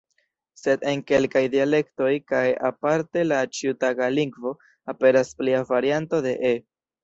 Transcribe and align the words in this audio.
Sed 0.59 0.85
en 0.91 1.03
kelkaj 1.11 1.43
dialektoj 1.55 2.09
kaj 2.33 2.41
parte 2.87 3.27
la 3.29 3.43
ĉiutaga 3.61 4.11
lingvo 4.17 4.57
aperas 4.97 5.33
plia 5.43 5.65
varianto 5.77 6.27
de 6.31 6.37
"e". 6.55 6.57